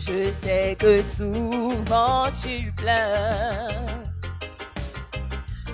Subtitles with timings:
[0.00, 4.00] Je sais que souvent tu pleures.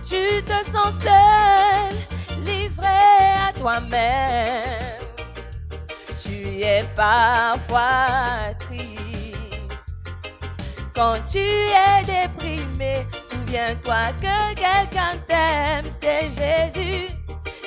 [0.05, 4.81] Tu te sens seul, livré à toi-même.
[6.21, 8.97] Tu es parfois triste.
[10.93, 17.09] Quand tu es déprimé, souviens-toi que quelqu'un t'aime, c'est Jésus.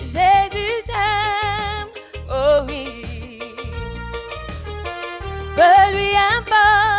[0.01, 1.87] Jésus t'aime,
[2.29, 2.98] oh oui
[5.59, 6.98] peu lui importe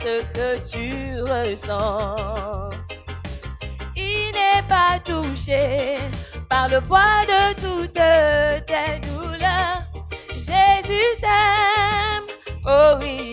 [0.00, 2.70] ce que tu ressens.
[3.96, 5.98] Il n'est pas touché
[6.48, 7.92] par le poids de toutes
[8.66, 9.82] tes douleurs.
[10.30, 12.26] Jésus t'aime,
[12.66, 13.31] oh oui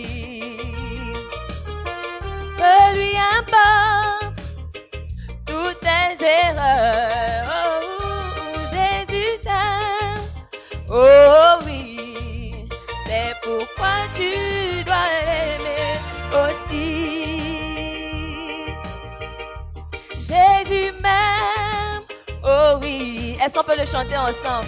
[23.76, 24.66] le chanter ensemble?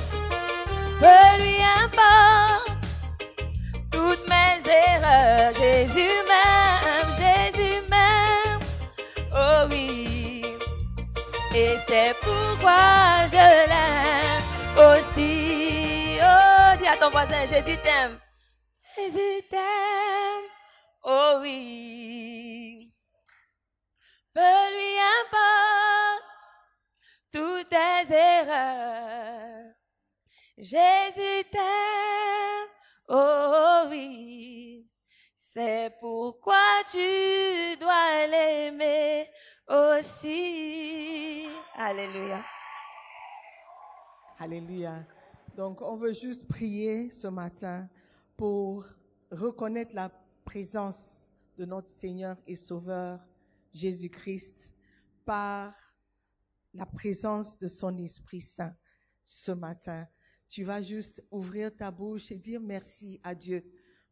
[1.00, 2.70] Peu lui importe
[3.90, 5.52] toutes mes erreurs.
[5.54, 8.60] Jésus m'aime, Jésus m'aime.
[9.34, 10.44] Oh oui.
[11.54, 14.42] Et c'est pourquoi je l'aime
[14.76, 16.18] aussi.
[16.20, 18.18] Oh, dis à ton voisin, Jésus t'aime.
[18.96, 20.46] Jésus t'aime.
[21.02, 22.92] Oh oui.
[24.34, 25.51] Peu lui importe
[27.72, 29.72] tes erreurs.
[30.58, 32.68] Jésus t'aime,
[33.08, 34.86] oh oui.
[35.34, 39.26] C'est pourquoi tu dois l'aimer
[39.68, 41.46] aussi.
[41.74, 42.44] Alléluia.
[44.38, 45.04] Alléluia.
[45.56, 47.88] Donc, on veut juste prier ce matin
[48.36, 48.84] pour
[49.30, 50.10] reconnaître la
[50.44, 53.20] présence de notre Seigneur et Sauveur
[53.72, 54.74] Jésus-Christ
[55.24, 55.74] par
[56.74, 58.74] la présence de son Esprit Saint
[59.24, 60.06] ce matin.
[60.48, 63.64] Tu vas juste ouvrir ta bouche et dire merci à Dieu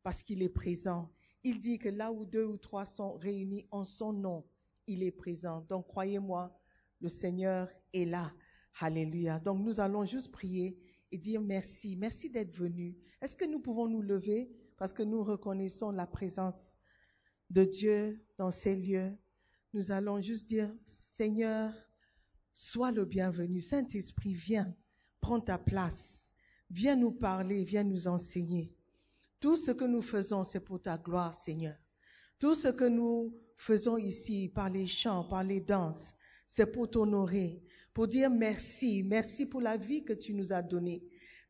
[0.02, 1.12] parce qu'il est présent.
[1.42, 4.46] Il dit que là où deux ou trois sont réunis en son nom,
[4.86, 5.60] il est présent.
[5.68, 6.54] Donc croyez-moi,
[7.00, 8.32] le Seigneur est là.
[8.80, 9.38] Alléluia.
[9.40, 10.78] Donc nous allons juste prier
[11.10, 11.96] et dire merci.
[11.96, 12.96] Merci d'être venu.
[13.20, 16.76] Est-ce que nous pouvons nous lever parce que nous reconnaissons la présence
[17.50, 19.16] de Dieu dans ces lieux?
[19.72, 21.72] Nous allons juste dire, Seigneur,
[22.52, 23.60] sois le bienvenu.
[23.60, 24.74] Saint-Esprit, viens,
[25.20, 26.32] prends ta place.
[26.70, 28.72] Viens nous parler, viens nous enseigner.
[29.40, 31.76] Tout ce que nous faisons, c'est pour ta gloire, Seigneur.
[32.38, 36.14] Tout ce que nous faisons ici, par les chants, par les danses,
[36.46, 37.62] c'est pour t'honorer,
[37.92, 41.02] pour dire merci, merci pour la vie que tu nous as donnée.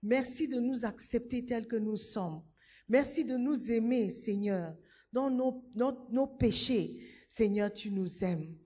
[0.02, 2.42] Merci de nous accepter tels que nous sommes.
[2.88, 4.74] Merci de nous aimer, Seigneur,
[5.12, 7.00] dans nos, nos, nos péchés.
[7.28, 8.56] Seigneur, tu nous aimes.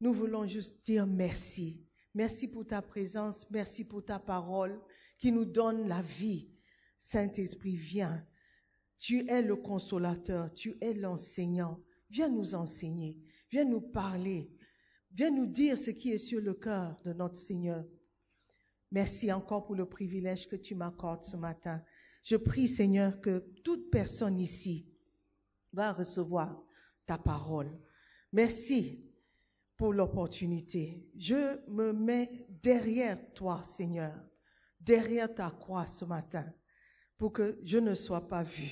[0.00, 1.82] Nous voulons juste dire merci.
[2.14, 4.80] Merci pour ta présence, merci pour ta parole
[5.18, 6.50] qui nous donne la vie.
[6.98, 8.26] Saint-Esprit, viens.
[8.98, 11.82] Tu es le consolateur, tu es l'enseignant.
[12.08, 13.18] Viens nous enseigner,
[13.50, 14.50] viens nous parler,
[15.12, 17.84] viens nous dire ce qui est sur le cœur de notre Seigneur.
[18.92, 21.82] Merci encore pour le privilège que tu m'accordes ce matin.
[22.22, 24.88] Je prie, Seigneur, que toute personne ici
[25.72, 26.64] va recevoir
[27.04, 27.78] ta parole.
[28.32, 29.05] Merci
[29.76, 31.06] pour l'opportunité.
[31.16, 34.14] Je me mets derrière toi, Seigneur,
[34.80, 36.50] derrière ta croix ce matin,
[37.18, 38.70] pour que je ne sois pas vu.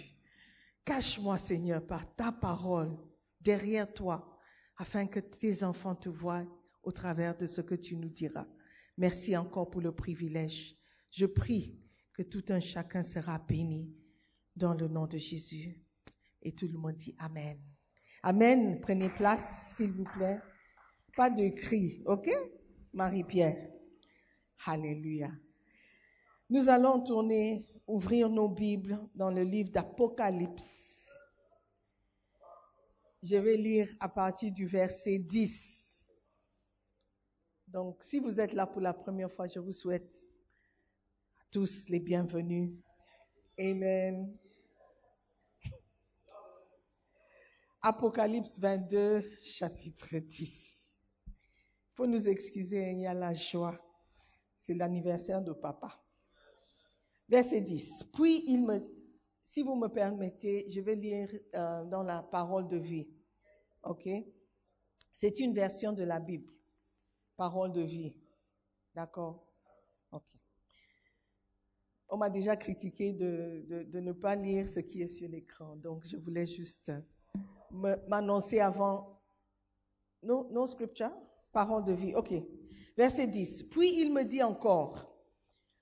[0.84, 2.96] Cache-moi, Seigneur, par ta parole
[3.40, 4.38] derrière toi,
[4.76, 6.44] afin que tes enfants te voient
[6.82, 8.46] au travers de ce que tu nous diras.
[8.96, 10.76] Merci encore pour le privilège.
[11.10, 11.80] Je prie
[12.12, 13.94] que tout un chacun sera béni
[14.56, 15.80] dans le nom de Jésus.
[16.42, 17.58] Et tout le monde dit Amen.
[18.22, 18.80] Amen.
[18.80, 20.40] Prenez place, s'il vous plaît.
[21.16, 22.28] Pas de cris, ok
[22.92, 23.70] Marie-Pierre?
[24.66, 25.30] Alléluia.
[26.50, 30.84] Nous allons tourner, ouvrir nos Bibles dans le livre d'Apocalypse.
[33.22, 36.06] Je vais lire à partir du verset 10.
[37.68, 40.14] Donc, si vous êtes là pour la première fois, je vous souhaite
[41.40, 42.72] à tous les bienvenus.
[43.58, 44.36] Amen.
[47.82, 50.83] Apocalypse 22, chapitre 10.
[51.94, 53.78] Faut nous excuser, il y a la joie.
[54.56, 56.02] C'est l'anniversaire de papa.
[57.28, 58.04] Verset 10.
[58.12, 58.80] Puis il me,
[59.44, 63.08] si vous me permettez, je vais lire euh, dans la parole de vie.
[63.84, 64.08] OK?
[65.14, 66.52] C'est une version de la Bible.
[67.36, 68.16] Parole de vie.
[68.94, 69.46] D'accord?
[70.10, 70.24] OK.
[72.08, 75.76] On m'a déjà critiqué de, ne pas lire ce qui est sur l'écran.
[75.76, 76.92] Donc, je voulais juste
[78.08, 79.06] m'annoncer avant.
[80.22, 81.12] No, no scripture?
[81.54, 82.14] Parole de vie.
[82.14, 82.34] OK.
[82.96, 83.62] Verset 10.
[83.70, 85.16] Puis il me dit encore,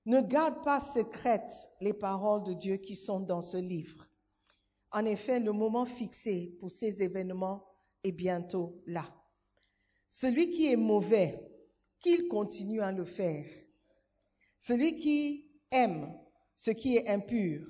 [0.04, 4.06] ne garde pas secrètes les paroles de Dieu qui sont dans ce livre.
[4.90, 7.64] En effet, le moment fixé pour ces événements
[8.04, 9.04] est bientôt là.
[10.08, 11.40] Celui qui est mauvais,
[11.98, 13.46] qu'il continue à le faire.
[14.58, 16.12] Celui qui aime
[16.54, 17.66] ce qui est impur,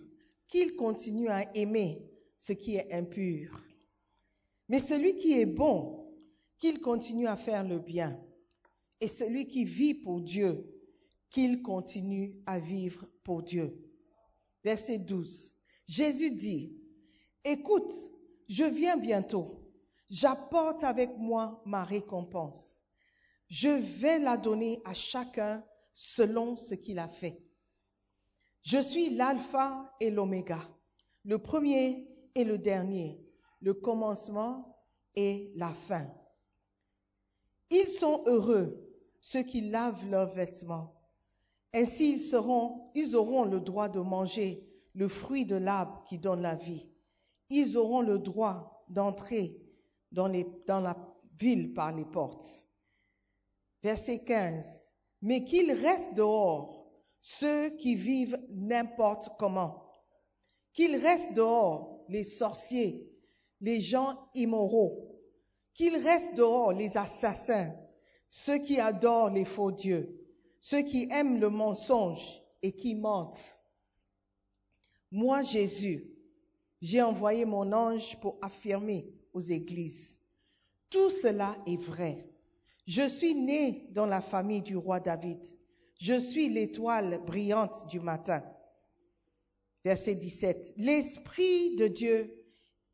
[0.49, 3.63] qu'il continue à aimer ce qui est impur.
[4.69, 6.02] Mais celui qui est bon,
[6.63, 8.17] qu'il continue à faire le bien.
[9.01, 10.65] Et celui qui vit pour Dieu,
[11.29, 13.91] qu'il continue à vivre pour Dieu.
[14.63, 15.57] Verset 12.
[15.89, 16.81] Jésus dit,
[17.43, 17.93] écoute,
[18.49, 19.73] je viens bientôt.
[20.09, 22.85] J'apporte avec moi ma récompense.
[23.49, 25.65] Je vais la donner à chacun
[25.95, 27.43] selon ce qu'il a fait.
[28.63, 30.61] Je suis l'alpha et l'oméga,
[31.25, 33.21] le premier et le dernier,
[33.61, 34.79] le commencement
[35.17, 36.09] et la fin.
[37.73, 38.79] Ils sont heureux,
[39.21, 40.95] ceux qui lavent leurs vêtements,
[41.75, 46.43] Ainsi, ils, seront, ils auront le droit de manger le fruit de l'arbre qui donne
[46.43, 46.87] la vie.
[47.49, 49.59] Ils auront le droit d'entrer
[50.11, 50.31] dans,
[50.67, 50.97] dans la
[51.39, 52.45] ville par les portes.
[53.83, 54.99] Verset 15.
[55.23, 59.91] Mais qu'ils restent dehors, ceux qui vivent n'importe comment.
[60.75, 63.11] Qu'ils restent dehors, les sorciers,
[63.63, 65.12] les gens immoraux.
[65.75, 67.75] Qu'ils restent dehors, les assassins,
[68.29, 70.19] ceux qui adorent les faux dieux,
[70.61, 73.59] ceux qui aiment le mensonge et qui mentent.
[75.11, 76.09] Moi, Jésus,
[76.81, 80.21] j'ai envoyé mon ange pour affirmer aux églises.
[80.91, 82.29] Tout cela est vrai.
[82.87, 85.41] Je suis né dans la famille du roi David.
[85.99, 88.43] Je suis l'étoile brillante du matin.
[89.85, 90.75] Verset 17.
[90.77, 92.45] L'Esprit de Dieu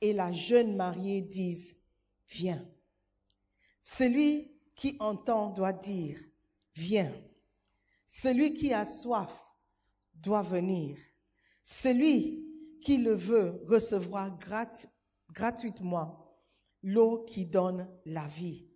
[0.00, 1.74] et la jeune mariée disent,
[2.28, 2.66] viens.
[3.80, 6.18] Celui qui entend doit dire,
[6.74, 7.12] viens.
[8.06, 9.30] Celui qui a soif
[10.14, 10.96] doit venir.
[11.62, 12.44] Celui
[12.80, 14.86] qui le veut recevra grat-
[15.30, 16.24] gratuitement
[16.82, 18.66] l'eau qui donne la vie.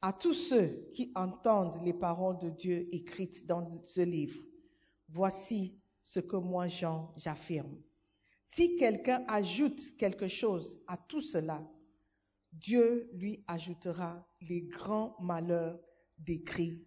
[0.00, 4.40] À tous ceux qui entendent les paroles de Dieu écrites dans ce livre,
[5.08, 7.80] voici ce que moi, Jean, j'affirme.
[8.42, 11.66] Si quelqu'un ajoute quelque chose à tout cela,
[12.52, 15.80] Dieu lui ajoutera les grands malheurs
[16.18, 16.86] décrits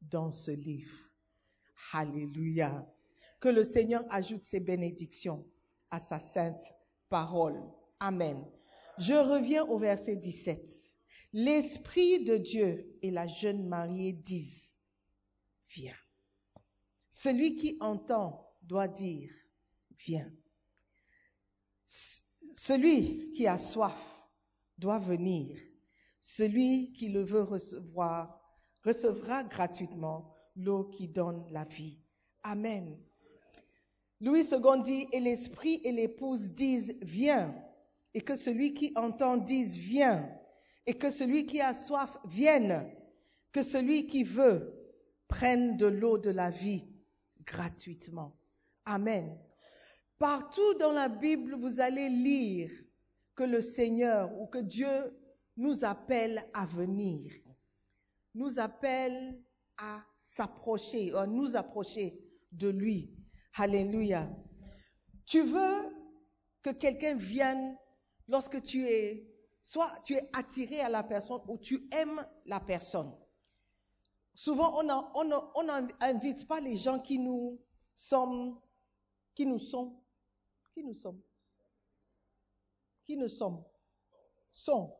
[0.00, 1.10] dans ce livre.
[1.92, 2.86] Alléluia.
[3.40, 5.46] Que le Seigneur ajoute ses bénédictions
[5.90, 6.62] à sa sainte
[7.08, 7.60] parole.
[7.98, 8.44] Amen.
[8.98, 10.70] Je reviens au verset 17.
[11.32, 14.76] L'Esprit de Dieu et la jeune mariée disent,
[15.68, 15.96] viens.
[17.10, 19.32] Celui qui entend doit dire,
[19.98, 20.30] viens.
[22.54, 24.09] Celui qui a soif
[24.80, 25.56] doit venir.
[26.18, 28.40] Celui qui le veut recevoir
[28.82, 31.98] recevra gratuitement l'eau qui donne la vie.
[32.42, 32.98] Amen.
[34.20, 37.54] Louis II dit, et l'esprit et l'épouse disent, viens,
[38.12, 40.30] et que celui qui entend dise, viens,
[40.86, 42.90] et que celui qui a soif vienne,
[43.52, 44.74] que celui qui veut
[45.28, 46.84] prenne de l'eau de la vie
[47.44, 48.36] gratuitement.
[48.84, 49.38] Amen.
[50.18, 52.70] Partout dans la Bible, vous allez lire
[53.40, 55.18] que le Seigneur ou que Dieu
[55.56, 57.32] nous appelle à venir,
[58.34, 59.42] nous appelle
[59.78, 63.16] à s'approcher, à nous approcher de lui.
[63.54, 64.30] Alléluia.
[65.24, 65.86] Tu veux
[66.60, 67.78] que quelqu'un vienne
[68.28, 69.26] lorsque tu es,
[69.62, 73.16] soit tu es attiré à la personne ou tu aimes la personne.
[74.34, 77.58] Souvent, on n'invite pas les gens qui nous
[77.94, 78.60] sommes,
[79.34, 79.98] qui nous sont,
[80.74, 81.22] qui nous sommes,
[83.10, 83.64] qui nous sommes,
[84.52, 84.96] sont,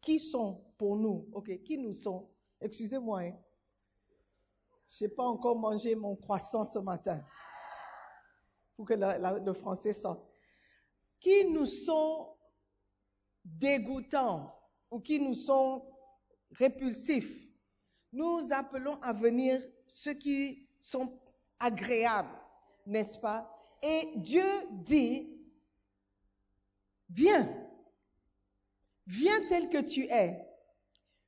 [0.00, 2.28] qui sont pour nous, ok, qui nous sont?
[2.60, 3.36] Excusez-moi, hein.
[4.88, 7.24] je n'ai pas encore mangé mon croissant ce matin
[8.74, 10.28] pour que le français sorte.
[11.20, 12.34] Qui nous sont
[13.44, 14.52] dégoûtants
[14.90, 15.86] ou qui nous sont
[16.50, 17.48] répulsifs?
[18.12, 21.16] Nous appelons à venir ceux qui sont
[21.60, 22.36] agréables,
[22.86, 23.48] n'est-ce pas?
[23.80, 25.41] Et Dieu dit,
[27.12, 27.48] viens,
[29.06, 30.46] viens tel que tu es,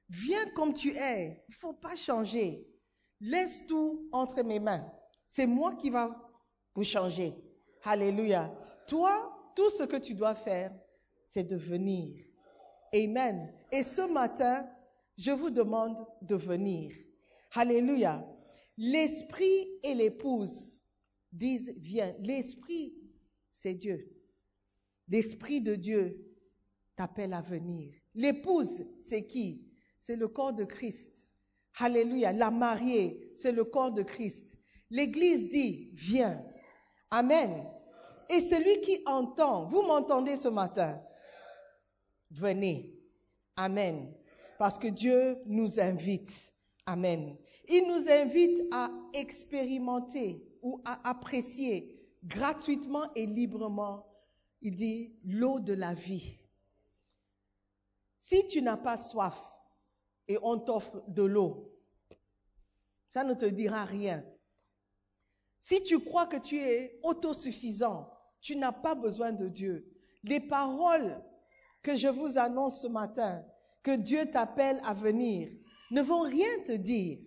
[0.09, 2.67] viens comme tu es, il ne faut pas changer.
[3.21, 4.91] Laisse tout entre mes mains.
[5.27, 6.15] C'est moi qui va
[6.75, 7.35] vous changer.
[7.83, 8.53] Alléluia.
[8.87, 10.75] Toi, tout ce que tu dois faire,
[11.23, 12.25] c'est de venir.
[12.95, 13.53] Amen.
[13.73, 14.69] Et ce matin,
[15.17, 16.95] je vous demande de venir.
[17.53, 18.27] Alléluia.
[18.77, 20.85] L'esprit et l'épouse
[21.33, 22.15] disent, viens.
[22.21, 22.95] L'esprit,
[23.49, 24.14] c'est Dieu.
[25.09, 26.19] L'esprit de Dieu
[26.97, 27.95] t'appelle à venir.
[28.15, 29.67] L'épouse, c'est qui?
[29.99, 31.31] C'est le corps de Christ.
[31.79, 32.33] Alléluia.
[32.33, 34.59] La mariée, c'est le corps de Christ.
[34.91, 36.45] L'Église dit, viens.
[37.11, 37.67] Amen.
[38.31, 41.03] Et celui qui entend, vous m'entendez ce matin?
[42.31, 42.95] Venez.
[43.57, 44.13] Amen.
[44.59, 46.53] Parce que Dieu nous invite.
[46.87, 47.37] Amen.
[47.69, 54.07] Il nous invite à expérimenter ou à apprécier gratuitement et librement,
[54.65, 56.39] il dit, l'eau de la vie.
[58.17, 59.39] Si tu n'as pas soif
[60.27, 61.71] et on t'offre de l'eau,
[63.09, 64.25] ça ne te dira rien.
[65.61, 69.95] Si tu crois que tu es autosuffisant, tu n'as pas besoin de Dieu.
[70.23, 71.23] Les paroles
[71.83, 73.45] que je vous annonce ce matin,
[73.83, 75.51] que Dieu t'appelle à venir,
[75.91, 77.19] ne vont rien te dire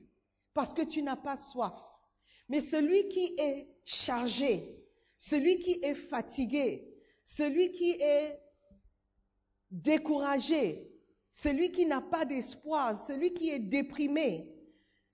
[0.55, 1.79] parce que tu n'as pas soif.
[2.49, 4.83] Mais celui qui est chargé,
[5.19, 6.86] celui qui est fatigué,
[7.27, 8.41] celui qui est
[9.69, 10.89] découragé,
[11.29, 14.49] celui qui n'a pas d'espoir, celui qui est déprimé,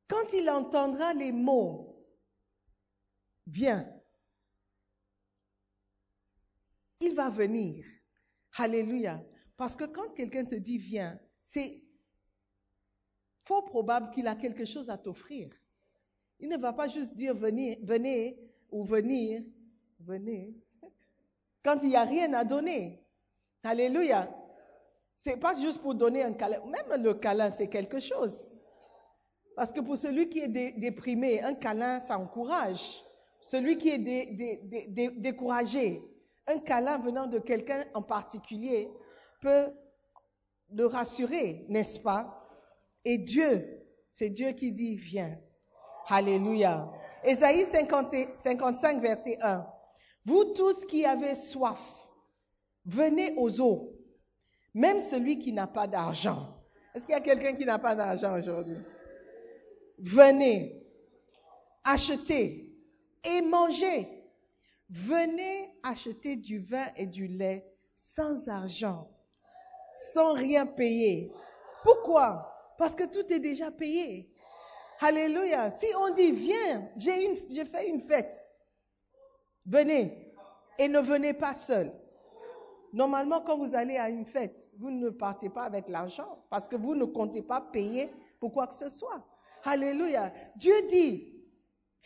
[0.08, 2.08] quand il entendra les mots
[3.48, 3.91] viens.
[7.00, 7.84] Il va venir.
[8.58, 9.25] Alléluia.
[9.58, 11.84] Parce que quand quelqu'un te dit viens, c'est
[13.43, 15.50] fort probable qu'il a quelque chose à t'offrir.
[16.39, 18.39] Il ne va pas juste dire venez, venez
[18.70, 19.43] ou venir,
[20.00, 20.55] venez,
[21.63, 23.05] quand il n'y a rien à donner.
[23.63, 24.29] Alléluia.
[25.15, 26.60] C'est pas juste pour donner un câlin.
[26.65, 28.55] Même le câlin, c'est quelque chose.
[29.55, 33.03] Parce que pour celui qui est déprimé, un câlin, ça encourage.
[33.39, 34.00] Celui qui est
[35.17, 36.03] découragé,
[36.48, 38.89] un câlin venant de quelqu'un en particulier
[39.41, 39.72] peut
[40.72, 42.50] le rassurer, n'est-ce pas?
[43.05, 45.38] Et Dieu, c'est Dieu qui dit, viens.
[46.08, 46.91] Alléluia.
[47.24, 49.67] Ésaïe 55, verset 1.
[50.25, 52.08] Vous tous qui avez soif,
[52.86, 53.94] venez aux eaux,
[54.74, 56.63] même celui qui n'a pas d'argent.
[56.96, 58.77] Est-ce qu'il y a quelqu'un qui n'a pas d'argent aujourd'hui?
[60.00, 60.86] Venez,
[61.84, 62.74] achetez
[63.24, 64.22] et mangez.
[64.89, 67.65] Venez acheter du vin et du lait
[67.96, 69.10] sans argent,
[69.92, 71.32] sans rien payer.
[71.84, 72.50] Pourquoi?
[72.77, 74.30] Parce que tout est déjà payé.
[75.00, 75.72] Alléluia.
[75.72, 78.36] Si on dit, viens, j'ai fait une fête.
[79.65, 80.34] Venez.
[80.79, 81.91] Et ne venez pas seul.
[82.91, 86.75] Normalement, quand vous allez à une fête, vous ne partez pas avec l'argent parce que
[86.75, 89.25] vous ne comptez pas payer pour quoi que ce soit.
[89.63, 90.32] Alléluia.
[90.55, 91.34] Dieu dit,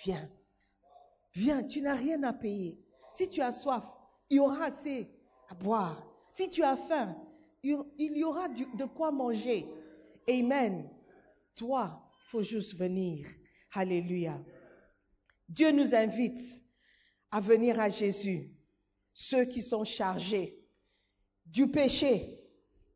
[0.03, 0.29] viens,
[1.33, 2.79] viens, tu n'as rien à payer.
[3.13, 3.83] Si tu as soif,
[4.29, 5.09] il y aura assez
[5.49, 6.05] à boire.
[6.31, 7.15] Si tu as faim,
[7.63, 9.67] il y aura de quoi manger.
[10.29, 10.89] Amen.
[11.55, 13.27] Toi, il faut juste venir.
[13.73, 14.39] Alléluia.
[15.49, 16.63] Dieu nous invite
[17.31, 18.51] à venir à Jésus,
[19.13, 20.63] ceux qui sont chargés
[21.45, 22.43] du péché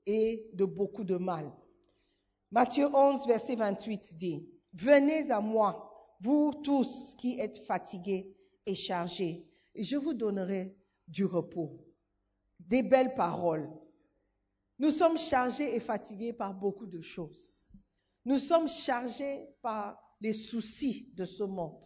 [0.05, 1.51] et de beaucoup de mal.
[2.51, 9.47] Matthieu 11, verset 28 dit, Venez à moi, vous tous qui êtes fatigués et chargés,
[9.73, 10.75] et je vous donnerai
[11.07, 11.85] du repos.
[12.59, 13.69] Des belles paroles.
[14.77, 17.71] Nous sommes chargés et fatigués par beaucoup de choses.
[18.25, 21.83] Nous sommes chargés par les soucis de ce monde,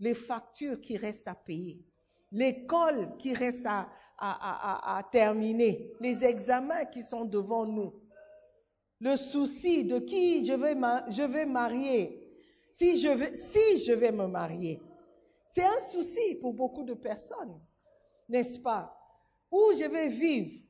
[0.00, 1.84] les factures qui restent à payer,
[2.32, 7.92] l'école qui reste à, terminer, les examens qui sont devant nous,
[8.98, 10.74] le souci de qui je vais,
[11.10, 12.20] je vais marier,
[12.72, 14.80] si je vais, si je vais me marier.
[15.46, 17.60] C'est un souci pour beaucoup de personnes,
[18.28, 18.96] n'est-ce pas?
[19.50, 20.62] Où je vais vivre?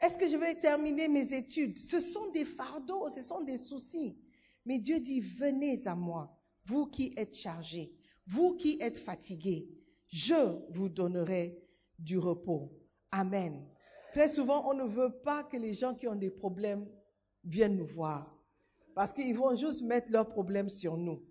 [0.00, 1.76] Est-ce que je vais terminer mes études?
[1.76, 4.18] Ce sont des fardeaux, ce sont des soucis.
[4.64, 6.32] Mais Dieu dit, venez à moi,
[6.64, 7.97] vous qui êtes chargés,
[8.28, 9.66] vous qui êtes fatigués,
[10.06, 10.34] je
[10.70, 11.58] vous donnerai
[11.98, 12.70] du repos.
[13.10, 13.66] Amen.
[14.12, 16.86] Très souvent, on ne veut pas que les gens qui ont des problèmes
[17.42, 18.36] viennent nous voir.
[18.94, 21.24] Parce qu'ils vont juste mettre leurs problèmes sur nous.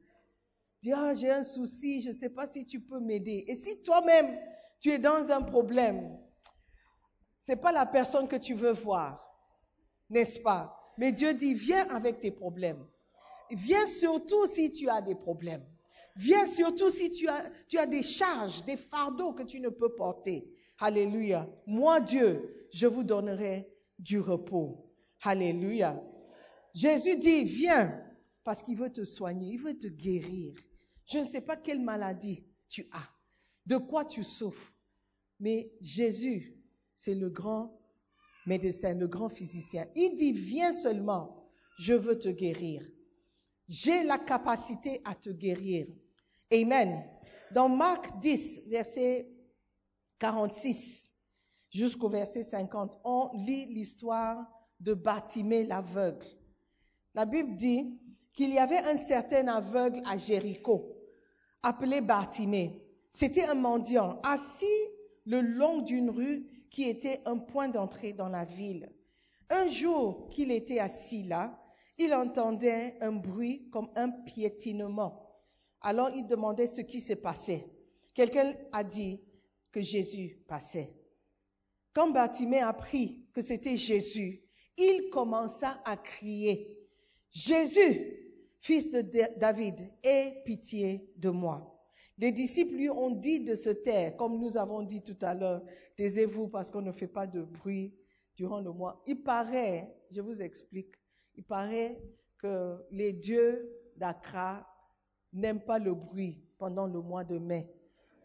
[0.81, 3.45] Dire, ah, j'ai un souci, je ne sais pas si tu peux m'aider.
[3.47, 4.39] Et si toi-même,
[4.79, 6.17] tu es dans un problème,
[7.39, 9.23] c'est pas la personne que tu veux voir.
[10.09, 10.93] N'est-ce pas?
[10.97, 12.83] Mais Dieu dit, viens avec tes problèmes.
[13.51, 15.65] Viens surtout si tu as des problèmes.
[16.17, 20.51] Viens surtout si tu as, des charges, des fardeaux que tu ne peux porter.
[20.79, 21.47] Alléluia.
[21.65, 24.91] Moi, Dieu, je vous donnerai du repos.
[25.21, 26.03] Alléluia.
[26.73, 28.03] Jésus dit, viens,
[28.43, 30.55] parce qu'il veut te soigner, il veut te guérir.
[31.05, 33.09] Je ne sais pas quelle maladie tu as,
[33.65, 34.73] de quoi tu souffres,
[35.39, 36.57] mais Jésus,
[36.93, 37.79] c'est le grand
[38.45, 39.87] médecin, le grand physicien.
[39.95, 41.49] Il dit, viens seulement,
[41.79, 42.83] je veux te guérir.
[43.67, 45.87] J'ai la capacité à te guérir.
[46.51, 47.03] Amen.
[47.51, 49.29] Dans Marc 10, verset
[50.19, 51.13] 46
[51.69, 54.45] jusqu'au verset 50, on lit l'histoire
[54.79, 56.25] de Bartimée l'aveugle.
[57.13, 57.99] La Bible dit
[58.33, 60.95] qu'il y avait un certain aveugle à Jéricho,
[61.63, 62.83] appelé Bartimée.
[63.09, 64.65] C'était un mendiant assis
[65.25, 68.89] le long d'une rue qui était un point d'entrée dans la ville.
[69.49, 71.59] Un jour qu'il était assis là,
[71.97, 75.26] il entendait un bruit comme un piétinement
[75.81, 77.67] alors il demandait ce qui se passait.
[78.13, 79.21] Quelqu'un a dit
[79.71, 80.93] que Jésus passait.
[81.93, 84.43] Quand Bartimée apprit que c'était Jésus,
[84.77, 86.77] il commença à crier,
[87.31, 88.17] Jésus,
[88.59, 89.01] fils de
[89.37, 91.73] David, aie pitié de moi.
[92.17, 95.63] Les disciples lui ont dit de se taire, comme nous avons dit tout à l'heure,
[95.95, 97.93] taisez-vous parce qu'on ne fait pas de bruit
[98.35, 99.03] durant le mois.
[99.05, 100.95] Il paraît, je vous explique,
[101.35, 102.01] il paraît
[102.37, 104.67] que les dieux d'Accra
[105.37, 107.69] n'aiment pas le bruit pendant le mois de mai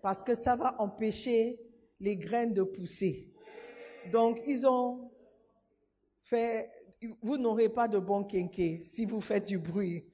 [0.02, 1.58] parce que ça va empêcher
[2.00, 3.32] les graines de pousser.
[4.10, 5.10] Donc, ils ont
[6.24, 6.70] fait,
[7.22, 10.04] vous n'aurez pas de bon quinquet si vous faites du bruit.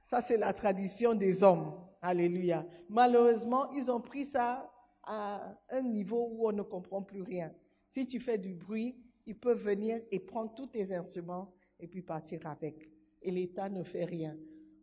[0.00, 1.74] Ça, c'est la tradition des hommes.
[2.00, 2.66] Alléluia.
[2.88, 7.52] Malheureusement, ils ont pris ça à un niveau où on ne comprend plus rien.
[7.88, 12.00] Si tu fais du bruit, ils peuvent venir et prendre tous tes instruments et puis
[12.00, 12.88] partir avec.
[13.20, 14.34] Et l'État ne fait rien.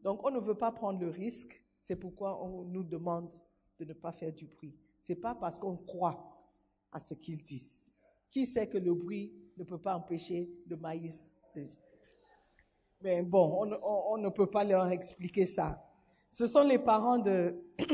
[0.03, 1.61] Donc, on ne veut pas prendre le risque.
[1.79, 3.29] C'est pourquoi on nous demande
[3.79, 4.75] de ne pas faire du bruit.
[5.01, 6.37] C'est pas parce qu'on croit
[6.91, 7.91] à ce qu'ils disent.
[8.31, 11.23] Qui sait que le bruit ne peut pas empêcher le maïs
[11.55, 11.65] de...
[13.01, 13.79] Mais bon, on,
[14.13, 15.83] on- ne peut pas leur expliquer ça.
[16.31, 17.63] Ce sont les parents de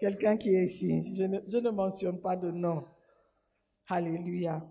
[0.00, 1.14] quelqu'un qui est ici.
[1.16, 2.84] Je ne, je ne mentionne pas de nom.
[3.88, 4.62] Alléluia.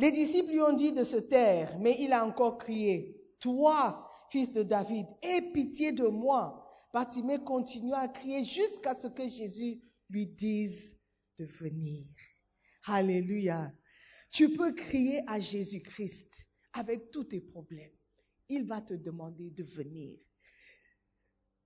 [0.00, 4.50] Les disciples lui ont dit de se taire, mais il a encore crié, Toi, fils
[4.50, 6.66] de David, aie pitié de moi.
[6.92, 10.96] Bartimée continua à crier jusqu'à ce que Jésus lui dise
[11.38, 12.06] de venir.
[12.86, 13.72] Alléluia.
[14.30, 17.92] Tu peux crier à Jésus-Christ avec tous tes problèmes.
[18.48, 20.18] Il va te demander de venir.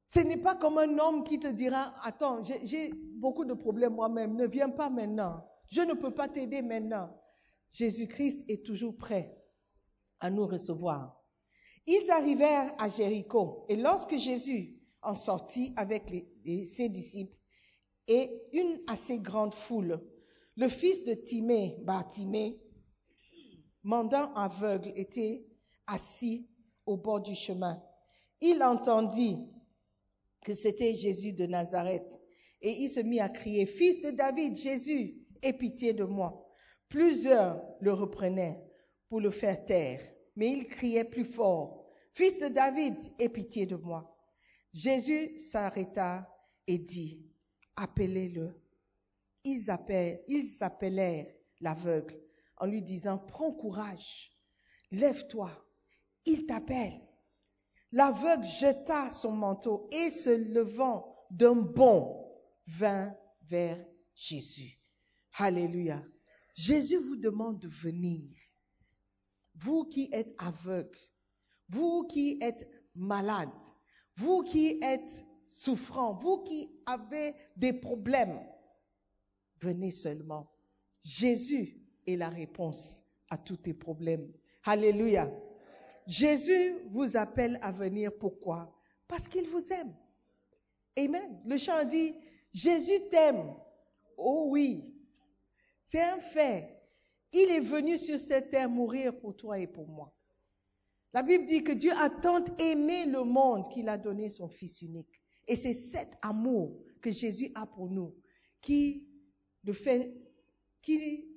[0.07, 3.95] Ce n'est pas comme un homme qui te dira, attends, j'ai- j'ai beaucoup de problèmes
[3.95, 5.45] moi-même, ne viens pas maintenant.
[5.71, 7.17] Je ne peux pas t'aider maintenant.
[7.75, 9.37] Jésus-Christ est toujours prêt
[10.21, 11.21] à nous recevoir.
[11.87, 16.05] Ils arrivèrent à Jéricho et lorsque Jésus en sortit avec
[16.67, 17.37] ses disciples
[18.07, 20.01] et une assez grande foule,
[20.57, 22.61] le fils de Timée, Bartimée,
[23.83, 25.45] mandant aveugle, était
[25.89, 26.49] assis
[26.87, 27.83] au bord du chemin.
[28.41, 29.39] Il entendit
[30.43, 32.21] que c'était Jésus de Nazareth.
[32.61, 36.44] Et il se mit à crier, Fils de David, Jésus, aie pitié de moi.
[36.89, 38.63] Plusieurs le reprenaient
[39.09, 40.01] pour le faire taire,
[40.37, 44.17] mais il criait plus fort, Fils de David, aie pitié de moi.
[44.73, 46.29] Jésus s'arrêta
[46.67, 47.27] et dit,
[47.77, 48.61] Appelez-le.
[49.43, 51.27] Ils, appellent- ils appelèrent
[51.61, 52.21] l'aveugle
[52.59, 54.31] en lui disant, Prends courage,
[54.93, 55.51] lève-toi,
[56.25, 57.01] il t'appelle.
[57.91, 62.33] L'aveugle jeta son manteau et se levant d'un bond,
[62.67, 64.79] vint vers Jésus.
[65.39, 66.01] Alléluia.
[66.55, 68.23] Jésus vous demande de venir.
[69.57, 70.99] Vous qui êtes aveugle,
[71.69, 73.51] vous qui êtes malade,
[74.17, 78.41] vous qui êtes souffrant, vous qui avez des problèmes,
[79.61, 80.51] venez seulement.
[81.01, 84.33] Jésus est la réponse à tous tes problèmes.
[84.65, 85.31] Alléluia.
[86.07, 88.17] Jésus vous appelle à venir.
[88.17, 88.75] Pourquoi?
[89.09, 89.95] Parce qu'il vous aime.
[90.97, 91.41] Amen.
[91.45, 92.15] Le chant dit,
[92.53, 93.55] Jésus t'aime.
[94.17, 94.94] Oh oui,
[95.87, 96.81] c'est un fait.
[97.33, 100.15] Il est venu sur cette terre mourir pour toi et pour moi.
[101.13, 104.83] La Bible dit que Dieu a tant aimé le monde qu'il a donné son Fils
[104.83, 105.21] unique.
[105.47, 108.15] Et c'est cet amour que Jésus a pour nous
[108.61, 109.07] qui
[109.63, 110.13] le fait,
[110.81, 111.29] qui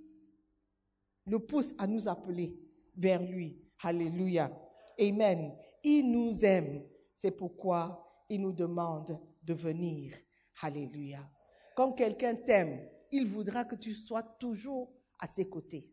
[1.25, 2.57] le pousse à nous appeler
[2.95, 3.61] vers lui.
[3.83, 4.51] Alléluia.
[4.99, 5.53] Amen.
[5.83, 6.83] Il nous aime.
[7.13, 10.13] C'est pourquoi il nous demande de venir.
[10.61, 11.29] Alléluia.
[11.75, 15.89] Quand quelqu'un t'aime, il voudra que tu sois toujours à ses côtés.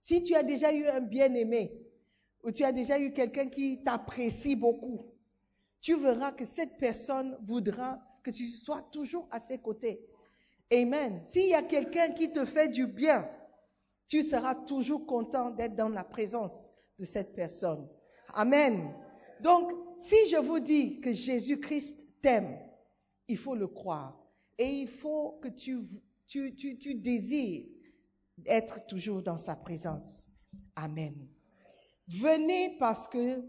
[0.00, 1.86] Si tu as déjà eu un bien-aimé,
[2.42, 5.12] ou tu as déjà eu quelqu'un qui t'apprécie beaucoup,
[5.80, 10.06] tu verras que cette personne voudra que tu sois toujours à ses côtés.
[10.72, 11.20] Amen.
[11.24, 13.28] S'il y a quelqu'un qui te fait du bien,
[14.08, 17.88] tu seras toujours content d'être dans la présence de cette personne.
[18.34, 18.92] Amen.
[19.40, 22.58] Donc, si je vous dis que Jésus-Christ t'aime,
[23.28, 24.16] il faut le croire.
[24.58, 25.80] Et il faut que tu,
[26.26, 27.66] tu, désires
[28.44, 30.26] être toujours dans sa présence.
[30.74, 31.28] Amen.
[32.08, 33.42] Venez parce que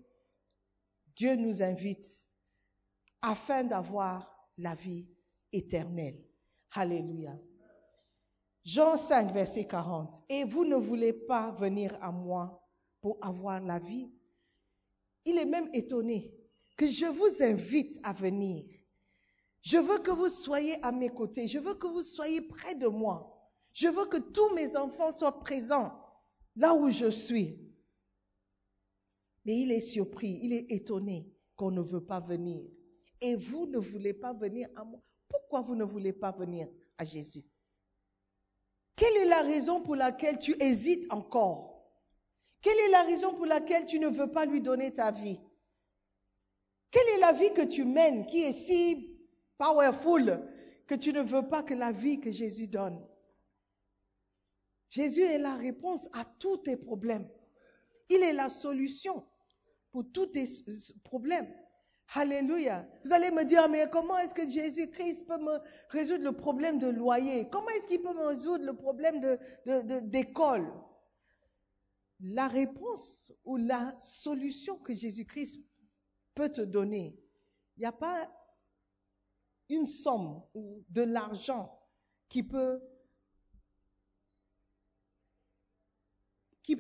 [1.16, 2.06] Dieu nous invite
[3.22, 5.08] afin d'avoir la vie
[5.52, 6.24] éternelle.
[6.72, 7.38] Alléluia.
[8.64, 10.24] Jean 5, verset 40.
[10.30, 12.62] Et vous ne voulez pas venir à moi
[13.02, 14.12] pour avoir la vie?
[15.26, 16.34] Il est même étonné
[16.76, 18.66] que je vous invite à venir.
[19.62, 21.48] Je veux que vous soyez à mes côtés.
[21.48, 23.34] Je veux que vous soyez près de moi.
[23.74, 25.94] Je veux que tous mes enfants soient présents
[26.56, 27.60] là où je suis.
[29.46, 32.62] Mais il est surpris, il est étonné qu'on ne veut pas venir.
[33.22, 35.02] Et vous ne voulez pas venir à moi.
[35.30, 36.68] Pourquoi vous ne voulez pas venir
[36.98, 37.46] à Jésus?
[38.96, 41.88] Quelle est la raison pour laquelle tu hésites encore?
[42.62, 45.40] Quelle est la raison pour laquelle tu ne veux pas lui donner ta vie?
[46.90, 49.17] Quelle est la vie que tu mènes qui est si
[49.58, 50.42] powerful
[50.88, 53.06] que tu ne veux pas que la vie que Jésus donne
[54.90, 57.28] Jésus est la réponse à tous tes problèmes.
[58.10, 59.26] Il est la solution
[59.92, 60.46] pour tous tes
[61.04, 61.54] problèmes.
[62.14, 62.88] Alléluia.
[63.04, 66.88] Vous allez me dire, mais comment est-ce que Jésus-Christ peut me résoudre le problème de
[66.88, 67.50] loyer?
[67.50, 69.20] Comment est-ce qu'il peut me résoudre le problème
[70.04, 75.62] d'école de, de, la réponse ou la solution que Jésus-Christ
[76.34, 77.20] peut te donner,
[77.76, 78.32] il n'y a pas
[79.70, 81.80] une somme ou de l'argent
[82.30, 82.82] qui peut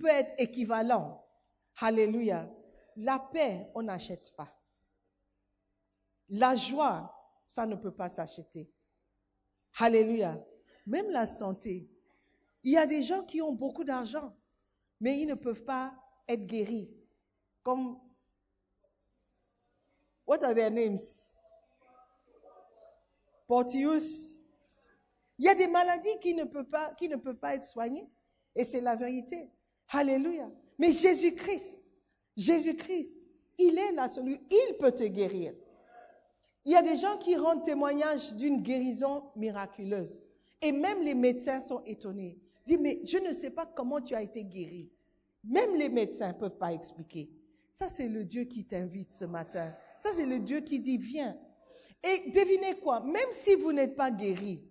[0.06, 1.26] être équivalent.
[1.80, 2.50] Alléluia.
[2.95, 4.52] La paix, on n'achète pas.
[6.30, 7.13] La joie,
[7.45, 8.71] ça ne peut pas s'acheter.
[9.80, 10.43] Alléluia.
[10.86, 11.89] Même la santé.
[12.63, 14.36] Il y a des gens qui ont beaucoup d'argent,
[15.00, 15.93] mais ils ne peuvent pas
[16.28, 16.89] être guéris.
[17.63, 18.00] Comme,
[20.26, 21.37] what are their names?
[23.48, 24.42] Portius.
[25.40, 28.10] Il y a des maladies qui ne peuvent pas, qui ne pas être soignées.
[28.56, 29.50] Et c'est la vérité.
[29.90, 30.50] Alléluia.
[30.78, 31.80] Mais Jésus-Christ,
[32.36, 33.18] Jésus-Christ,
[33.58, 34.42] il est la solution.
[34.52, 35.54] Il peut te guérir.
[36.66, 40.28] Il y a des gens qui rendent témoignage d'une guérison miraculeuse.
[40.62, 42.38] Et même les médecins sont étonnés.
[42.66, 44.92] Dis, mais je ne sais pas comment tu as été guéri.
[45.44, 47.32] Même les médecins ne peuvent pas expliquer.
[47.72, 49.74] Ça, c'est le Dieu qui t'invite ce matin.
[49.98, 51.38] Ça, c'est le Dieu qui dit, viens.
[52.04, 54.64] Et devinez quoi, même si vous n'êtes pas guéri,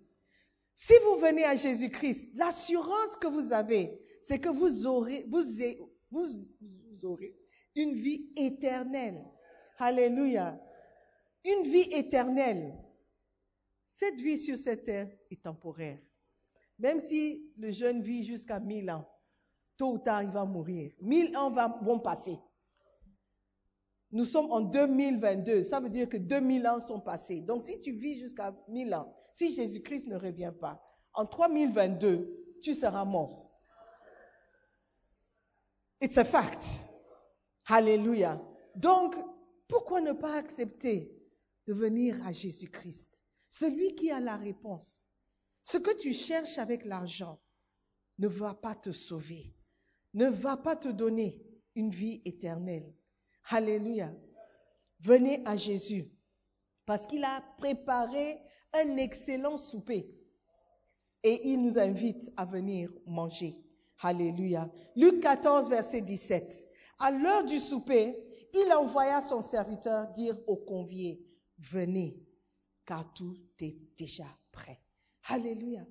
[0.75, 5.25] si vous venez à Jésus-Christ, l'assurance que vous avez, c'est que vous aurez,
[7.75, 9.23] une vie éternelle.
[9.79, 10.59] Alléluia.
[11.43, 12.77] Une vie éternelle.
[13.85, 15.99] Cette vie sur cette terre est temporaire.
[16.77, 19.07] Même si le jeune vit jusqu'à 1000 ans,
[19.77, 20.91] tôt ou tard, il va mourir.
[21.01, 22.37] 1000 ans vont passer.
[24.11, 25.63] Nous sommes en 2022.
[25.63, 27.41] Ça veut dire que 2000 ans sont passés.
[27.41, 30.81] Donc, si tu vis jusqu'à 1000 ans, si Jésus-Christ ne revient pas,
[31.13, 33.51] en 3022, tu seras mort.
[36.01, 36.63] It's a fact.
[37.65, 38.41] Alléluia.
[38.75, 39.15] Donc,
[39.67, 41.11] pourquoi ne pas accepter
[41.67, 45.11] de venir à Jésus-Christ, celui qui a la réponse
[45.63, 47.41] Ce que tu cherches avec l'argent
[48.19, 49.53] ne va pas te sauver,
[50.13, 51.41] ne va pas te donner
[51.75, 52.95] une vie éternelle.
[53.49, 54.13] Alléluia.
[54.99, 56.11] Venez à Jésus
[56.85, 58.39] parce qu'il a préparé
[58.73, 60.13] un excellent souper
[61.23, 63.55] et il nous invite à venir manger.
[64.01, 64.69] Alléluia.
[64.95, 66.67] Luc 14, verset 17.
[66.99, 68.17] À l'heure du souper,
[68.53, 71.25] il envoya son serviteur dire aux conviés,
[71.57, 72.19] venez,
[72.85, 74.79] car tout est déjà prêt.
[75.27, 75.85] Alléluia.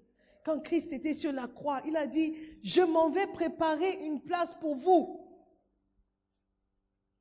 [0.44, 4.54] Quand Christ était sur la croix, il a dit, je m'en vais préparer une place
[4.54, 5.25] pour vous.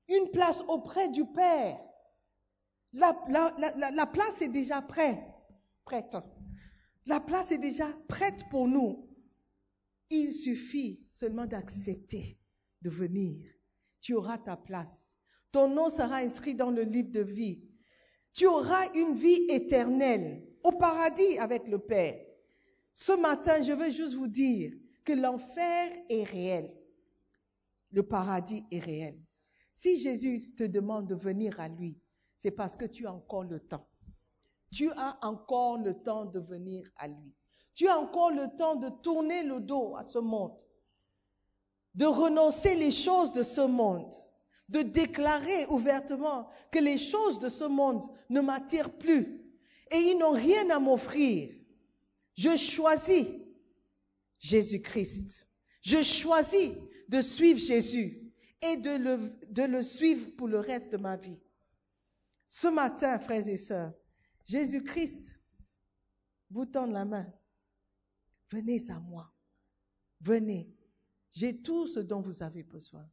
[0.08, 1.80] Une place auprès du Père.
[2.94, 5.20] La, la, la place est déjà prête.
[5.84, 6.16] Prête.
[7.06, 9.10] La place est déjà prête pour nous.
[10.10, 12.40] Il suffit seulement d'accepter
[12.82, 13.46] de venir.
[14.02, 15.18] Tu auras ta place.
[15.52, 17.64] Ton nom sera inscrit dans le livre de vie.
[18.34, 22.20] Tu auras une vie éternelle au paradis avec le Père.
[22.94, 26.76] Ce matin, je veux juste vous dire que l'enfer est réel.
[27.92, 29.25] Le paradis est réel.
[29.76, 32.00] Si Jésus te demande de venir à lui,
[32.34, 33.86] c'est parce que tu as encore le temps.
[34.72, 37.36] Tu as encore le temps de venir à lui.
[37.74, 40.58] Tu as encore le temps de tourner le dos à ce monde,
[41.94, 44.14] de renoncer les choses de ce monde,
[44.70, 49.42] de déclarer ouvertement que les choses de ce monde ne m'attirent plus
[49.92, 51.54] et ils n'ont rien à m'offrir.
[52.34, 53.26] Je choisis
[54.40, 55.50] Jésus-Christ.
[55.82, 56.72] Je choisis
[57.10, 58.25] de suivre Jésus
[58.72, 61.40] et de le, suivre pour le reste de ma vie.
[62.46, 63.94] Ce matin, frères et sœurs,
[64.44, 65.40] Jésus-Christ
[66.50, 67.32] vous tend la main
[68.50, 69.34] Venez à moi.
[70.22, 70.72] Venez.
[71.32, 73.10] J'ai tout ce dont vous avez besoin.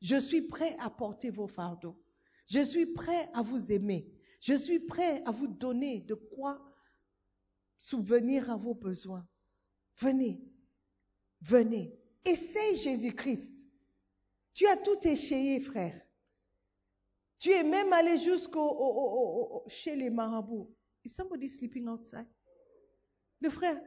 [0.00, 2.00] Je suis prêt à porter vos fardeaux.
[2.46, 4.10] Je suis prêt à vous aimer.
[4.40, 6.58] Je suis prêt à vous donner de quoi
[7.76, 9.26] souvenir à vos besoins.
[9.98, 10.40] Venez.
[11.40, 11.94] Venez.
[12.24, 13.59] Essaye Jésus-Christ.
[14.60, 15.98] Tu as tout échayé, frère.
[17.38, 20.70] Tu es même allé jusqu'au chez les marabouts.
[21.02, 22.28] Is somebody sleeping outside?
[23.40, 23.80] Le frère,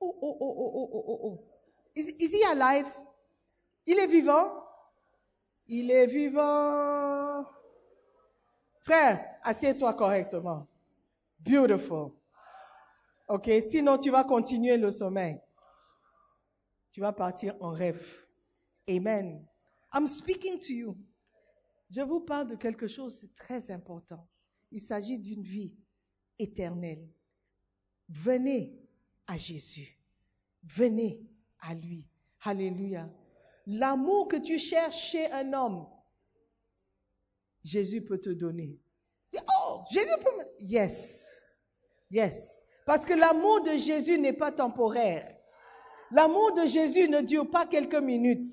[0.00, 1.48] Oh, oh, oh, oh, oh, oh, oh, oh.
[1.94, 2.88] Is, is he alive?
[3.86, 4.60] Il est vivant?
[5.68, 7.44] Il est vivant.
[8.80, 10.66] Frère, assieds-toi correctement.
[11.38, 12.10] Beautiful.
[13.28, 13.48] OK?
[13.62, 15.40] Sinon, tu vas continuer le sommeil.
[16.90, 18.27] Tu vas partir en rêve.
[18.88, 19.46] Amen.
[19.92, 20.96] I'm speaking to you.
[21.90, 24.26] Je vous parle de quelque chose de très important.
[24.70, 25.74] Il s'agit d'une vie
[26.38, 27.08] éternelle.
[28.08, 28.78] Venez
[29.26, 29.98] à Jésus.
[30.62, 31.20] Venez
[31.60, 32.06] à lui.
[32.42, 33.10] Alléluia.
[33.66, 35.86] L'amour que tu cherches chez un homme,
[37.62, 38.80] Jésus peut te donner.
[39.60, 40.44] Oh, Jésus peut me...
[40.60, 41.60] Yes.
[42.10, 42.64] Yes.
[42.86, 45.36] Parce que l'amour de Jésus n'est pas temporaire.
[46.10, 48.46] L'amour de Jésus ne dure pas quelques minutes.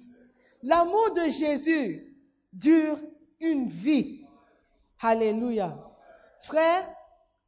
[0.65, 2.17] L'amour de Jésus
[2.51, 2.99] dure
[3.39, 4.25] une vie.
[4.99, 5.95] Alléluia.
[6.39, 6.91] Frère,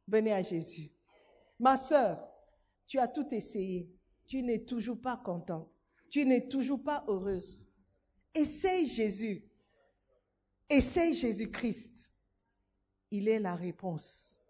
[0.06, 0.92] venez à Jésus.
[1.58, 2.24] Ma sœur,
[2.86, 3.92] tu as tout essayé.
[4.24, 5.80] Tu n'es toujours pas contente.
[6.08, 7.68] Tu n'es toujours pas heureuse.
[8.32, 9.42] Essaye Jésus.
[10.70, 12.12] Essaye Jésus-Christ.
[13.10, 14.40] Il est la réponse.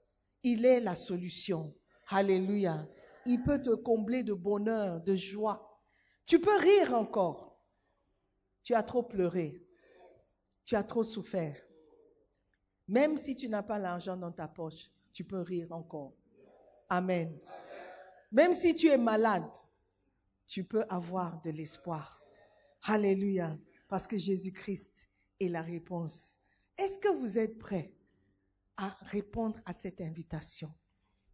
[0.43, 1.75] Il est la solution.
[2.11, 2.87] Alléluia.
[3.25, 5.81] Il peut te combler de bonheur, de joie.
[6.27, 7.48] Tu peux rire encore.
[8.63, 9.65] Tu as trop pleuré.
[10.65, 11.57] Tu as trop souffert.
[12.87, 16.15] Même si tu n'as pas l'argent dans ta poche, tu peux rire encore.
[16.89, 17.39] Amen.
[18.33, 19.51] Même si tu es malade,
[20.47, 22.23] tu peux avoir de l'espoir.
[22.83, 23.59] Alléluia.
[23.89, 25.09] Parce que Jésus-Christ
[25.41, 26.39] est la réponse.
[26.77, 27.95] Est-ce que vous êtes prêts
[28.77, 30.73] à répondre à cette invitation?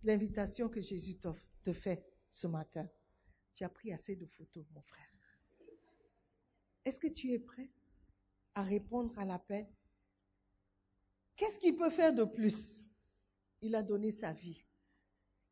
[0.02, 1.18] L'invitation que Jésus
[1.62, 2.88] te fait ce matin.
[3.54, 5.13] Tu as pris assez de photos, mon frère.
[6.85, 7.70] Est-ce que tu es prêt
[8.55, 9.66] à répondre à l'appel?
[11.37, 12.87] Qu'est-ce qu'il peut faire de plus?
[13.61, 14.64] Il a donné sa vie.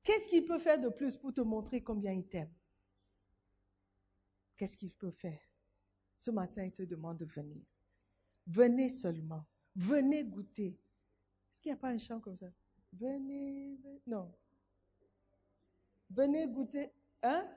[0.02, 2.52] Qu'est-ce qu'il peut faire de plus pour te montrer combien il t'aime?
[4.56, 5.40] Qu'est-ce qu'il peut faire?
[6.16, 7.64] Ce matin, il te demande de venir.
[8.46, 9.44] Venez seulement.
[9.74, 10.78] Venez goûter.
[11.50, 12.52] Est-ce qu'il n'y a pas un chant comme ça?
[12.92, 14.02] Venez, venez.
[14.06, 14.32] Non.
[16.10, 16.92] Venez goûter.
[17.22, 17.48] Hein?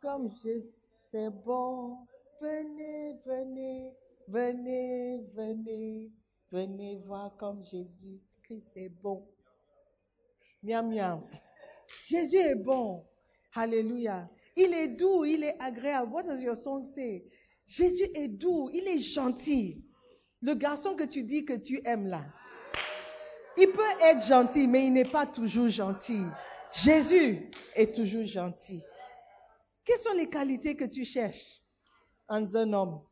[0.00, 0.64] Comme je.
[1.00, 2.06] C'est bon.
[2.40, 3.92] Venez, venez.
[4.28, 6.12] Venez, venez.
[6.50, 8.20] Venez voir comme Jésus.
[8.42, 9.26] Christ est bon.
[10.62, 11.26] Miam, miam.
[12.06, 13.06] Jésus est bon.
[13.54, 14.28] Alléluia.
[14.56, 16.12] Il est doux, il est agréable.
[16.12, 17.24] What does your song say?
[17.66, 19.84] Jésus est doux, il est gentil.
[20.40, 22.24] Le garçon que tu dis que tu aimes là.
[23.56, 26.22] Il peut être gentil, mais il n'est pas toujours gentil.
[26.72, 28.82] Jésus est toujours gentil.
[29.84, 31.63] Quelles sont les qualités que tu cherches?
[32.28, 33.02] En un homme?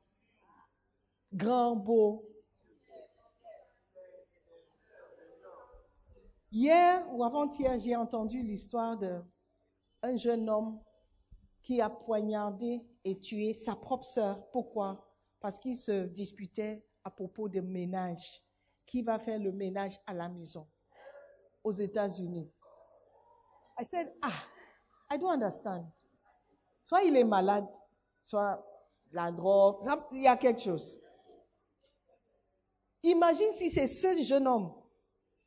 [1.33, 2.29] Grand, beau.
[6.51, 10.81] Hier ou avant-hier, j'ai entendu l'histoire d'un jeune homme
[11.63, 14.51] qui a poignardé et tué sa propre sœur.
[14.51, 15.09] Pourquoi?
[15.41, 18.43] Parce qu'il se disputait à propos de ménage.
[18.85, 20.69] Qui va faire le ménage à la maison?
[21.65, 22.51] Aux États-Unis
[23.79, 24.45] I said, ah,
[25.11, 25.87] I don't understand.
[26.83, 27.69] Soit il est malade,
[28.21, 28.65] soit
[29.13, 29.79] la drogue,
[30.13, 31.01] il y a quelque chose.
[33.03, 34.73] Imagine si c'est ce jeune homme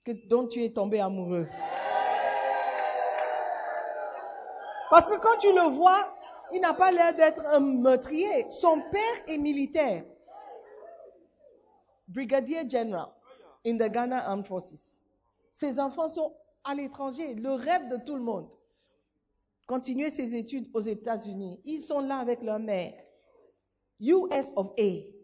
[0.04, 1.48] que, dont tu es tombé amoureux.
[4.90, 6.16] Parce que quand tu le vois,
[6.54, 8.46] il n'a pas l'air d'être un meurtrier.
[8.50, 10.06] Son père est militaire.
[12.08, 13.12] Brigadier General
[13.66, 15.02] in the Ghana Armed Forces.
[15.52, 18.50] Ses enfants sont à l'étranger, le rêve de tout le monde.
[19.66, 21.60] Continuer ses études aux États-Unis.
[21.66, 22.94] Ils sont là avec leur mère.
[24.00, 25.16] US of A.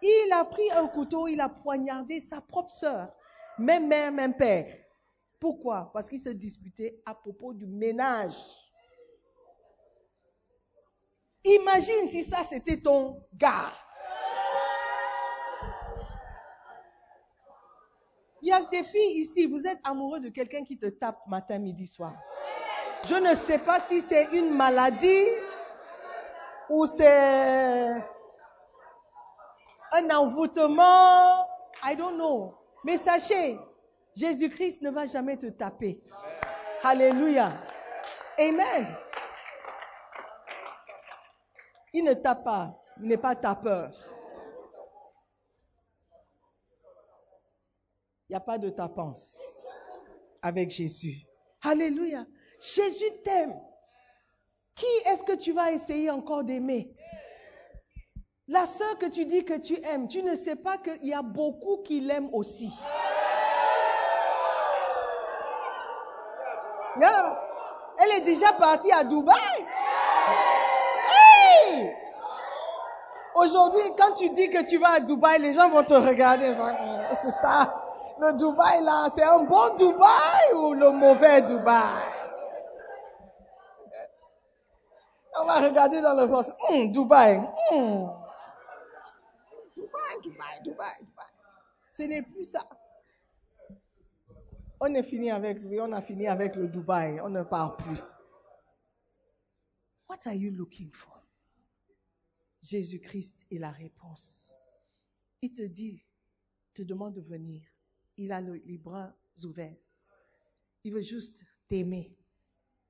[0.00, 3.12] Il a pris un couteau, il a poignardé sa propre sœur.
[3.58, 4.72] Même mère, même père.
[5.40, 5.90] Pourquoi?
[5.92, 8.36] Parce qu'il se disputait à propos du ménage.
[11.44, 13.72] Imagine si ça c'était ton gars.
[18.40, 21.58] Il y a des filles ici, vous êtes amoureux de quelqu'un qui te tape matin,
[21.58, 22.14] midi, soir.
[23.04, 25.26] Je ne sais pas si c'est une maladie
[26.78, 28.04] ou c'est
[29.92, 31.44] un envoûtement.
[31.82, 32.54] I don't know.
[32.84, 33.58] Mais sachez,
[34.14, 36.00] Jésus-Christ ne va jamais te taper.
[36.84, 37.52] Alléluia.
[38.38, 38.96] Amen.
[41.92, 42.80] Il ne tape pas.
[43.00, 43.90] Il n'est pas tapeur.
[48.28, 49.40] Il n'y a pas de tapance
[50.40, 51.26] avec Jésus.
[51.62, 52.24] Alléluia.
[52.60, 53.58] Jésus t'aime.
[54.78, 56.94] Qui est-ce que tu vas essayer encore d'aimer?
[58.46, 61.22] La sœur que tu dis que tu aimes, tu ne sais pas qu'il y a
[61.22, 62.72] beaucoup qui l'aiment aussi.
[68.00, 69.66] Elle est déjà partie à Dubaï.
[71.10, 71.94] Hey!
[73.34, 76.54] Aujourd'hui, quand tu dis que tu vas à Dubaï, les gens vont te regarder.
[77.12, 77.84] C'est ça.
[78.20, 82.02] Le Dubaï là, c'est un bon Dubaï ou le mauvais Dubaï?
[85.37, 86.52] On va regarder dans le poste.
[86.68, 87.38] Hum, Dubaï.
[87.70, 88.10] Hum.
[89.74, 91.26] Dubaï, Dubaï, Dubaï, Dubaï.
[91.88, 92.68] Ce n'est plus ça.
[94.80, 97.20] On est fini avec, oui, on a fini avec le Dubaï.
[97.20, 97.98] On ne parle plus.
[100.08, 101.14] What are you looking for?
[102.62, 104.56] Jésus-Christ est la réponse.
[105.42, 106.04] Il te dit,
[106.74, 107.62] te demande de venir.
[108.16, 109.12] Il a les bras
[109.44, 109.76] ouverts.
[110.84, 112.16] Il veut juste t'aimer.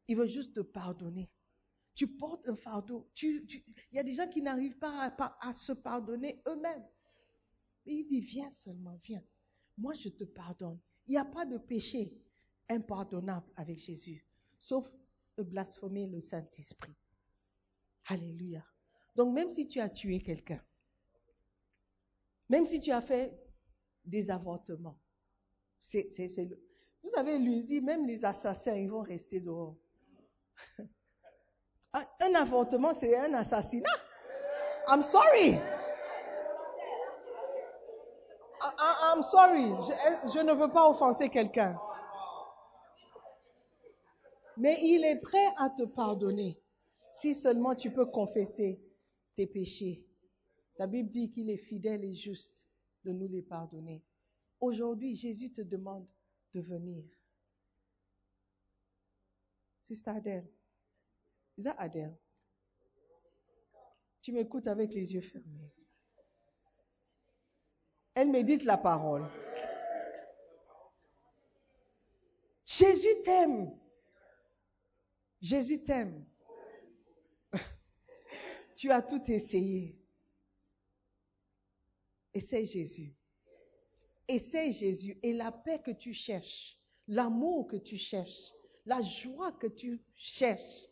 [0.08, 1.30] Il veut juste te pardonner.
[1.98, 3.10] Tu portes un fardeau.
[3.20, 6.86] Il y a des gens qui n'arrivent pas à, se pardonner eux-mêmes.
[7.86, 9.24] Et il dit, viens seulement, viens.
[9.76, 10.78] Moi, je te pardonne.
[11.08, 12.16] Il n'y a pas de péché
[12.68, 14.24] impardonnable avec Jésus,
[14.60, 14.88] sauf
[15.36, 16.94] de blasphémer le Saint-Esprit.
[18.04, 18.64] Alléluia.
[19.16, 20.64] Donc, même si tu as tué quelqu'un,
[22.48, 23.36] même si tu as fait
[24.04, 25.00] des avortements,
[27.02, 29.76] vous avez lui dit, même les assassins, ils vont rester dehors.
[32.20, 33.88] Un, avortement, c'est un assassinat.
[34.88, 35.58] I'm sorry.
[38.60, 39.66] I- I'm sorry.
[39.86, 41.78] Je, je ne veux pas offenser quelqu'un.
[44.56, 46.60] Mais il est prêt à te pardonner
[47.12, 48.80] si seulement tu peux confesser
[49.36, 50.04] tes péchés.
[50.78, 52.64] La Bible dit qu'il est fidèle et juste
[53.04, 54.04] de nous les pardonner.
[54.60, 56.06] Aujourd'hui, Jésus te demande
[56.52, 57.04] de venir.
[59.80, 60.48] Sister Adèle.
[61.58, 62.16] Is that Adèle?
[64.22, 65.72] Tu m'écoutes avec les yeux fermés.
[68.14, 69.28] Elle médite la parole.
[72.64, 73.76] Jésus t'aime.
[75.40, 76.24] Jésus t'aime.
[78.76, 79.98] tu as tout essayé.
[82.32, 83.16] Essaye Jésus.
[84.28, 86.78] Essaye Jésus et la paix que tu cherches,
[87.08, 88.52] l'amour que tu cherches,
[88.84, 90.84] la joie que tu cherches,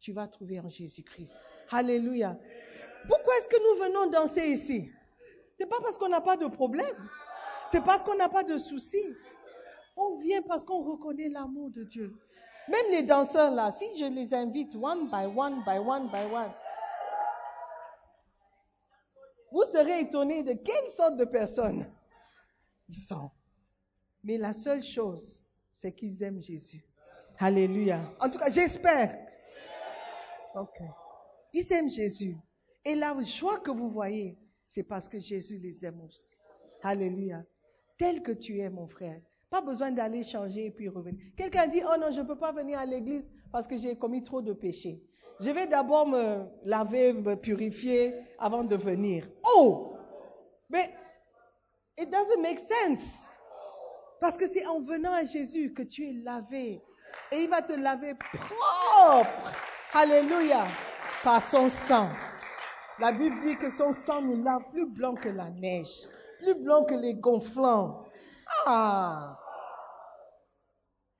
[0.00, 1.38] tu vas trouver en Jésus-Christ.
[1.70, 2.38] Alléluia.
[3.06, 4.90] Pourquoi est-ce que nous venons danser ici?
[5.58, 7.08] C'est pas parce qu'on n'a pas de problème.
[7.70, 9.14] C'est parce qu'on n'a pas de soucis.
[9.96, 12.14] On vient parce qu'on reconnaît l'amour de Dieu.
[12.68, 16.52] Même les danseurs là, si je les invite one by one, by one, by one,
[19.50, 21.90] vous serez étonnés de quelle sorte de personnes
[22.88, 23.30] ils sont.
[24.22, 25.42] Mais la seule chose,
[25.72, 26.84] c'est qu'ils aiment Jésus.
[27.38, 28.00] Alléluia.
[28.20, 29.27] En tout cas, j'espère.
[30.54, 30.80] Ok.
[31.52, 32.36] Ils aiment Jésus.
[32.84, 36.32] Et la joie que vous voyez, c'est parce que Jésus les aime aussi.
[36.82, 37.44] Alléluia.
[37.96, 39.20] Tel que tu es, mon frère.
[39.50, 41.20] Pas besoin d'aller changer et puis revenir.
[41.36, 44.22] Quelqu'un dit, oh non, je ne peux pas venir à l'église parce que j'ai commis
[44.22, 45.02] trop de péchés.
[45.40, 49.28] Je vais d'abord me laver, me purifier avant de venir.
[49.56, 49.94] Oh!
[50.68, 50.90] Mais
[51.96, 53.30] it doesn't make sense.
[54.20, 56.82] Parce que c'est en venant à Jésus que tu es lavé.
[57.32, 59.67] Et il va te laver propre.
[59.94, 60.66] Alléluia.
[61.24, 62.10] Par son sang.
[62.98, 66.06] La Bible dit que son sang nous lave plus blanc que la neige.
[66.38, 68.04] Plus blanc que les gonflants.
[68.66, 69.38] Ah!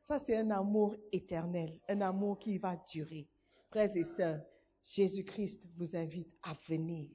[0.03, 1.81] Ça, c'est un amour éternel.
[1.89, 3.29] Un amour qui va durer.
[3.71, 4.41] Frères et sœurs,
[4.87, 7.11] Jésus-Christ vous invite à venir.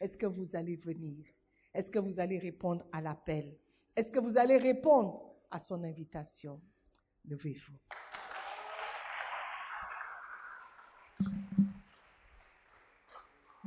[0.00, 1.24] Est-ce que vous allez venir?
[1.72, 3.56] Est-ce que vous allez répondre à l'appel?
[3.94, 6.60] Est-ce que vous allez répondre à son invitation?
[7.24, 7.74] Levez-vous.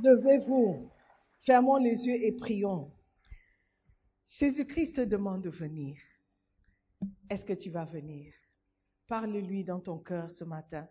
[0.03, 0.89] Levez-vous,
[1.39, 2.91] fermons les yeux et prions.
[4.25, 5.97] Jésus-Christ te demande de venir.
[7.29, 8.33] Est-ce que tu vas venir?
[9.07, 10.87] Parle-lui dans ton cœur ce matin.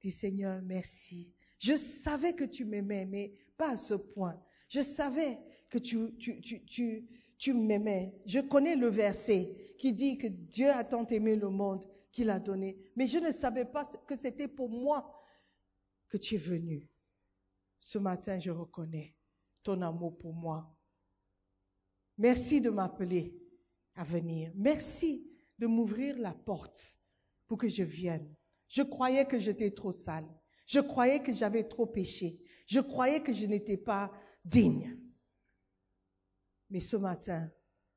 [0.00, 1.32] Dis Seigneur, merci.
[1.58, 4.42] Je savais que tu m'aimais, mais pas à ce point.
[4.68, 5.38] Je savais
[5.68, 6.16] que tu,
[7.38, 8.14] tu, m'aimais.
[8.24, 12.40] Je connais le verset qui dit que Dieu a tant aimé le monde qu'il a
[12.40, 12.78] donné.
[12.96, 15.22] Mais je ne savais pas que c'était pour moi
[16.08, 16.89] que tu es venu.
[17.80, 19.16] Ce matin, je reconnais
[19.62, 20.76] ton amour pour moi.
[22.18, 23.34] Merci de m'appeler
[23.94, 24.52] à venir.
[24.54, 25.26] Merci
[25.58, 27.00] de m'ouvrir la porte
[27.46, 28.36] pour que je vienne.
[28.68, 30.28] Je croyais que j'étais trop sale.
[30.66, 32.40] Je croyais que j'avais trop péché.
[32.66, 34.12] Je croyais que je n'étais pas
[34.44, 34.96] digne.
[36.68, 37.50] Mais ce matin,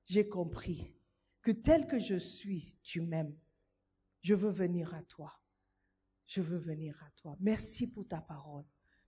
[0.05, 0.95] j'ai compris
[1.41, 3.37] que tel que je suis, tu m'aimes.
[4.21, 5.33] Je veux venir à toi.
[6.25, 7.35] Je veux venir à toi.
[7.41, 8.65] Merci pour ta parole.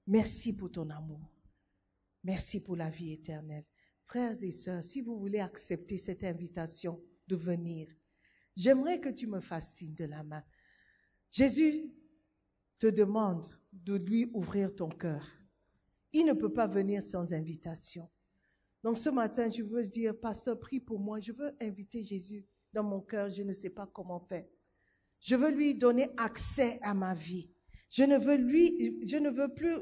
[0.08, 1.32] Merci pour ton amour.
[2.24, 3.66] Merci pour la vie éternelle.
[4.06, 7.88] Frères et sœurs, si vous voulez accepter cette invitation de venir,
[8.56, 10.44] j'aimerais que tu me fasses signe de la main.
[11.32, 11.92] Jésus
[12.78, 15.26] te demande de lui ouvrir ton cœur.
[16.14, 18.10] Il ne peut pas venir sans invitation.
[18.84, 21.20] Donc ce matin, je veux dire, pasteur, prie pour moi.
[21.20, 23.32] Je veux inviter Jésus dans mon cœur.
[23.32, 24.46] Je ne sais pas comment faire.
[25.20, 27.50] Je veux lui donner accès à ma vie.
[27.90, 29.76] Je ne veux lui, je ne veux plus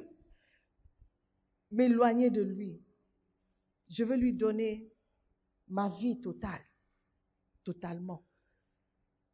[1.73, 2.81] m'éloigner de lui.
[3.89, 4.91] Je veux lui donner
[5.67, 6.61] ma vie totale,
[7.63, 8.25] totalement.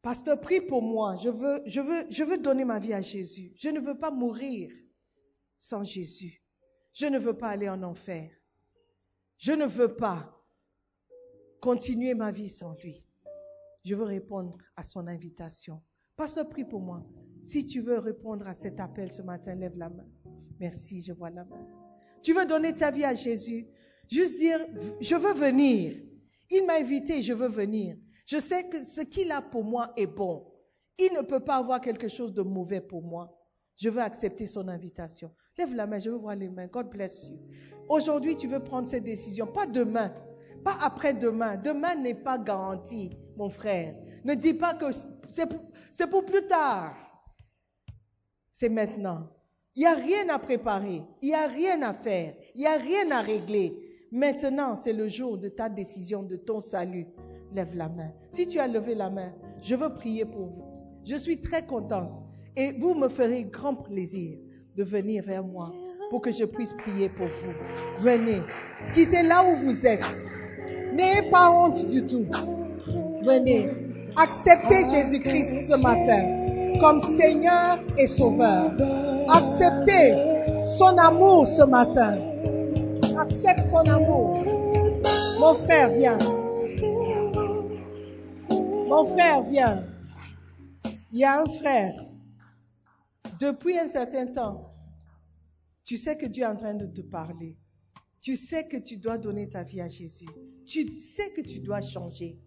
[0.01, 1.15] Pasteur, prie pour moi.
[1.17, 3.51] Je veux, je veux, je veux donner ma vie à Jésus.
[3.55, 4.71] Je ne veux pas mourir
[5.55, 6.41] sans Jésus.
[6.93, 8.31] Je ne veux pas aller en enfer.
[9.37, 10.35] Je ne veux pas
[11.61, 13.05] continuer ma vie sans lui.
[13.83, 15.81] Je veux répondre à son invitation.
[16.15, 17.05] Pasteur, prie pour moi.
[17.43, 20.07] Si tu veux répondre à cet appel ce matin, lève la main.
[20.59, 21.78] Merci, je vois la main.
[22.21, 23.67] Tu veux donner ta vie à Jésus
[24.09, 24.59] Juste dire,
[24.99, 25.93] je veux venir.
[26.49, 27.95] Il m'a invité, je veux venir.
[28.25, 30.51] Je sais que ce qu'il a pour moi est bon.
[30.97, 33.35] Il ne peut pas avoir quelque chose de mauvais pour moi.
[33.77, 35.31] Je veux accepter son invitation.
[35.57, 36.67] Lève la main, je veux voir les mains.
[36.67, 37.37] God bless you.
[37.87, 39.45] Aujourd'hui, tu veux prendre cette décision.
[39.45, 40.11] Pas demain,
[40.63, 41.57] pas après-demain.
[41.57, 43.95] Demain n'est pas garanti, mon frère.
[44.25, 44.85] Ne dis pas que
[45.29, 45.61] c'est pour,
[45.91, 46.95] c'est pour plus tard.
[48.51, 49.29] C'est maintenant.
[49.75, 51.01] Il n'y a rien à préparer.
[51.21, 52.33] Il n'y a rien à faire.
[52.55, 53.73] Il n'y a rien à régler.
[54.11, 57.07] Maintenant, c'est le jour de ta décision, de ton salut.
[57.53, 58.11] Lève la main.
[58.31, 60.63] Si tu as levé la main, je veux prier pour vous.
[61.05, 62.21] Je suis très contente.
[62.55, 64.37] Et vous me ferez grand plaisir
[64.75, 65.71] de venir vers moi
[66.09, 67.53] pour que je puisse prier pour vous.
[67.97, 68.41] Venez.
[68.93, 70.05] Quittez là où vous êtes.
[70.93, 72.25] N'ayez pas honte du tout.
[73.23, 73.69] Venez.
[74.17, 76.39] Acceptez Jésus-Christ ce matin
[76.79, 78.71] comme Seigneur et Sauveur.
[79.31, 82.17] Acceptez son amour ce matin.
[83.15, 84.43] Accepte son amour.
[85.39, 86.17] Mon frère, viens.
[88.87, 89.85] Mon frère, viens.
[91.11, 91.93] Il y a un frère.
[93.39, 94.73] Depuis un certain temps,
[95.85, 97.55] tu sais que Dieu est en train de te parler.
[98.21, 100.29] Tu sais que tu dois donner ta vie à Jésus.
[100.65, 102.39] Tu sais que tu dois changer.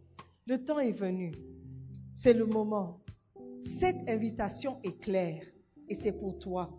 [0.46, 1.32] Le temps est venu.
[2.14, 3.00] C'est le moment.
[3.60, 5.44] Cette invitation est claire
[5.94, 6.78] c'est pour toi.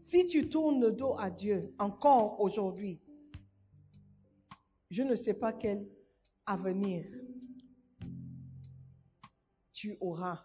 [0.00, 3.00] Si tu tournes le dos à Dieu encore aujourd'hui,
[4.90, 5.88] je ne sais pas quel
[6.46, 7.04] avenir
[9.72, 10.40] tu auras.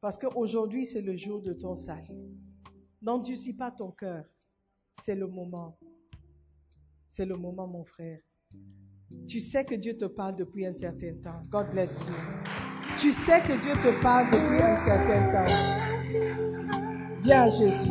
[0.00, 2.36] Parce qu'aujourd'hui, c'est le jour de ton salut.
[3.02, 4.24] N'endurcis pas ton cœur.
[5.00, 5.78] C'est le moment.
[7.06, 8.20] C'est le moment, mon frère.
[9.26, 11.42] Tu sais que Dieu te parle depuis un certain temps.
[11.48, 12.14] God bless you.
[12.96, 16.45] Tu sais que Dieu te parle depuis un certain temps.
[17.26, 17.90] Viens à Jésus.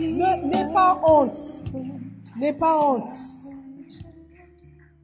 [0.00, 1.38] N'aie pas honte.
[2.36, 3.10] N'aie pas honte.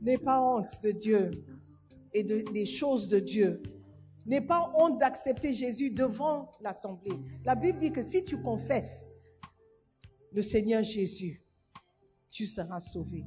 [0.02, 1.30] N'aie pas honte de Dieu
[2.12, 3.62] et de, des choses de Dieu.
[4.26, 7.12] N'aie pas honte d'accepter Jésus devant l'assemblée.
[7.44, 9.12] La Bible dit que si tu confesses
[10.32, 11.44] le Seigneur Jésus,
[12.28, 13.24] tu seras sauvé.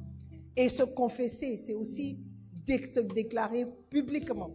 [0.54, 2.18] Et se confesser, c'est aussi
[2.66, 4.50] se déclarer publiquement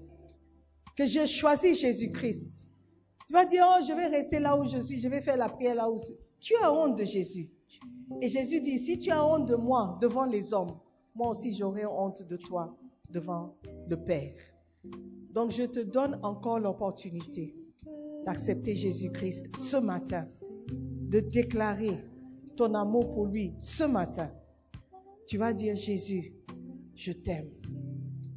[0.96, 2.65] que j'ai choisi Jésus-Christ.
[3.28, 5.50] Tu vas dire, oh, je vais rester là où je suis, je vais faire la
[5.50, 6.16] prière là où je suis.
[6.40, 7.50] Tu as honte de Jésus.
[8.22, 10.78] Et Jésus dit, si tu as honte de moi devant les hommes,
[11.16, 12.78] moi aussi j'aurai honte de toi
[13.10, 13.56] devant
[13.88, 14.36] le Père.
[15.32, 17.56] Donc je te donne encore l'opportunité
[18.26, 20.26] d'accepter Jésus-Christ ce matin,
[20.70, 22.04] de déclarer
[22.56, 24.32] ton amour pour lui ce matin.
[25.28, 26.34] Tu vas dire, Jésus,
[26.96, 27.50] je t'aime.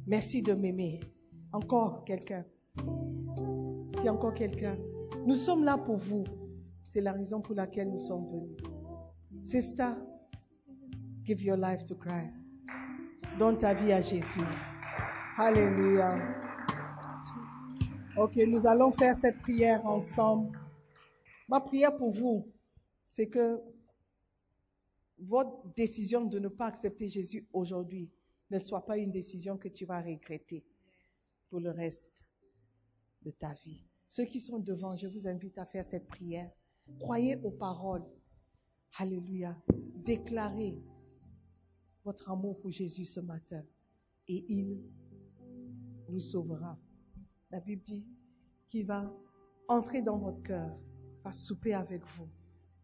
[0.07, 0.99] Merci de m'aimer.
[1.51, 2.45] Encore quelqu'un.
[4.01, 4.77] Si encore quelqu'un.
[5.25, 6.23] Nous sommes là pour vous.
[6.83, 8.57] C'est la raison pour laquelle nous sommes venus.
[9.41, 9.91] Sister,
[11.25, 12.47] give your life to Christ.
[13.37, 14.39] Donne ta vie à Jésus.
[15.35, 16.17] Alléluia.
[18.17, 20.57] Ok, nous allons faire cette prière ensemble.
[21.49, 22.49] Ma prière pour vous,
[23.03, 23.61] c'est que
[25.17, 28.09] votre décision de ne pas accepter Jésus aujourd'hui
[28.49, 30.65] ne soit pas une décision que tu vas regretter
[31.49, 32.23] pour le reste
[33.23, 33.88] de ta vie.
[34.11, 36.49] Ceux qui sont devant, je vous invite à faire cette prière.
[36.97, 38.03] Croyez aux paroles.
[38.97, 39.55] Alléluia.
[40.03, 40.81] Déclarez
[42.03, 43.63] votre amour pour Jésus ce matin
[44.27, 44.81] et il
[46.09, 46.79] nous sauvera.
[47.51, 48.03] La Bible dit
[48.67, 49.15] qu'il va
[49.67, 50.75] entrer dans votre cœur,
[51.23, 52.27] va souper avec vous.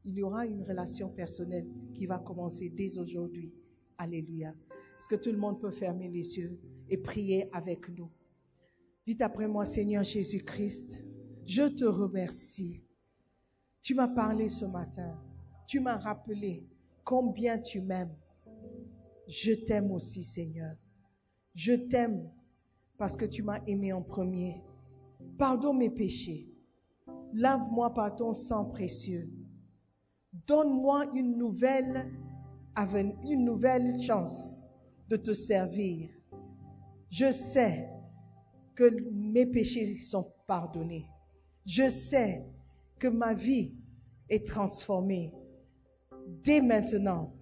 [0.03, 3.51] Il y aura une relation personnelle qui va commencer dès aujourd'hui.
[3.97, 4.53] Alléluia.
[4.99, 8.11] Est-ce que tout le monde peut fermer les yeux et prier avec nous?
[9.07, 11.03] Dites après moi, Seigneur Jésus-Christ,
[11.45, 12.83] je te remercie.
[13.81, 15.21] Tu m'as parlé ce matin.
[15.67, 16.67] Tu m'as rappelé
[17.03, 18.15] combien tu m'aimes.
[19.27, 20.75] Je t'aime aussi, Seigneur.
[21.53, 22.29] Je t'aime
[22.97, 24.63] parce que tu m'as aimé en premier.
[25.37, 26.51] Pardonne mes péchés.
[27.33, 29.29] Lave-moi par ton sang précieux.
[30.47, 32.11] Donne-moi une nouvelle,
[33.23, 34.71] une nouvelle chance
[35.09, 36.09] de te servir.
[37.09, 37.89] Je sais
[38.73, 41.07] que mes péchés sont pardonnés.
[41.65, 42.45] Je sais
[42.99, 43.73] que ma vie
[44.29, 45.33] est transformée.
[46.43, 47.33] Dès maintenant,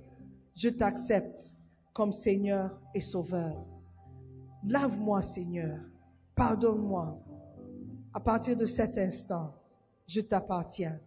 [0.55, 1.55] je t'accepte
[1.93, 3.65] comme Seigneur et Sauveur.
[4.63, 5.79] Lave-moi, Seigneur.
[6.35, 7.21] Pardonne-moi.
[8.13, 9.53] À partir de cet instant,
[10.07, 10.99] je t'appartiens.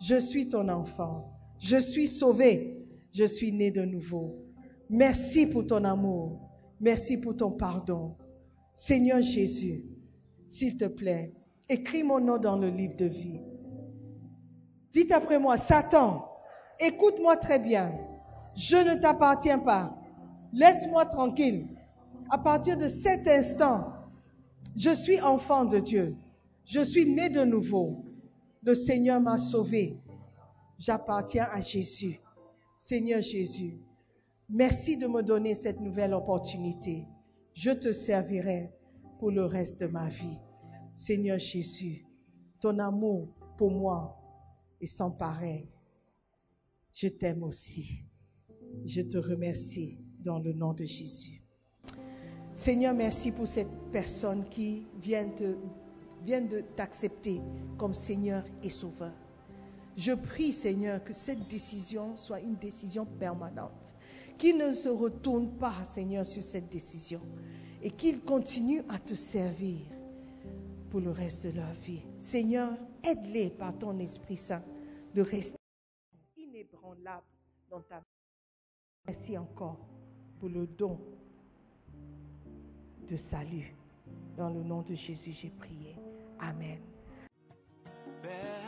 [0.00, 1.32] Je suis ton enfant.
[1.58, 2.84] Je suis sauvé.
[3.12, 4.44] Je suis né de nouveau.
[4.90, 6.40] Merci pour ton amour.
[6.80, 8.16] Merci pour ton pardon.
[8.74, 9.84] Seigneur Jésus,
[10.46, 11.32] s'il te plaît,
[11.68, 13.40] écris mon nom dans le livre de vie.
[14.92, 16.28] Dites après moi, Satan,
[16.78, 17.92] écoute-moi très bien.
[18.54, 19.94] Je ne t'appartiens pas.
[20.52, 21.68] Laisse-moi tranquille.
[22.30, 23.92] À partir de cet instant,
[24.74, 26.16] je suis enfant de Dieu.
[26.64, 28.04] Je suis né de nouveau.
[28.62, 29.98] Le Seigneur m'a sauvé.
[30.78, 32.20] J'appartiens à Jésus.
[32.76, 33.78] Seigneur Jésus,
[34.48, 37.06] merci de me donner cette nouvelle opportunité.
[37.54, 38.72] Je te servirai
[39.18, 40.38] pour le reste de ma vie.
[40.96, 42.06] Seigneur Jésus,
[42.58, 43.28] ton amour
[43.58, 44.16] pour moi
[44.80, 45.68] est sans pareil.
[46.90, 48.02] Je t'aime aussi.
[48.82, 51.42] Je te remercie dans le nom de Jésus.
[52.54, 57.42] Seigneur, merci pour cette personne qui vient, de t'accepter
[57.76, 59.12] comme Seigneur et Sauveur.
[59.98, 63.94] Je prie, Seigneur, que cette décision soit une décision permanente,
[64.38, 67.20] qu'ils ne se retournent pas, Seigneur, sur cette décision
[67.82, 69.80] et qu'ils continuent à te servir
[71.00, 72.02] le reste de leur vie.
[72.18, 72.72] Seigneur,
[73.02, 74.62] aide-les par ton Esprit Saint
[75.14, 75.58] de rester
[76.36, 77.26] inébranlables
[77.70, 78.02] dans ta.
[79.06, 79.78] Merci encore
[80.38, 80.98] pour le don
[83.10, 83.74] de salut.
[84.36, 85.96] Dans le nom de Jésus, j'ai prié.
[86.40, 86.78] Amen.
[88.22, 88.55] Persévère,